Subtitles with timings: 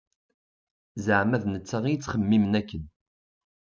[1.05, 2.83] Zeɛma d netta i yettxemmimen akken.